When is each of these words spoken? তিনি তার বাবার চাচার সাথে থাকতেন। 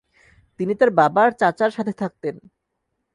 তিনি 0.59 0.73
তার 0.79 0.91
বাবার 0.91 1.29
চাচার 1.39 1.71
সাথে 1.71 1.93
থাকতেন। 1.93 2.35